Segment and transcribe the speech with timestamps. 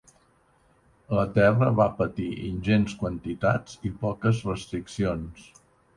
[1.17, 5.51] La terra va patir ingents quantitats i poques restriccions.